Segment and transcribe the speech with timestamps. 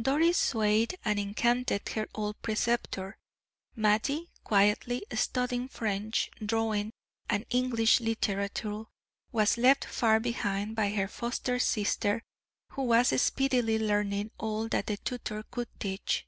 [0.00, 3.18] Doris swayed and enchanted her old preceptor.
[3.76, 6.90] Mattie, quietly studying French, drawing,
[7.28, 8.84] and English literature,
[9.30, 12.22] was left far behind by her foster sister,
[12.70, 16.26] who was speedily learning all that the tutor could teach.